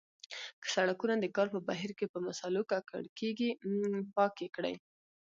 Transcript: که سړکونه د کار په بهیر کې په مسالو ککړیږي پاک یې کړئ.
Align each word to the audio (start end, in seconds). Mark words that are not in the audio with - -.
که 0.61 0.67
سړکونه 0.75 1.15
د 1.19 1.25
کار 1.35 1.47
په 1.55 1.59
بهیر 1.67 1.91
کې 1.99 2.05
په 2.13 2.19
مسالو 2.27 2.61
ککړیږي 2.71 3.49
پاک 4.15 4.33
یې 4.43 4.49
کړئ. 4.55 4.75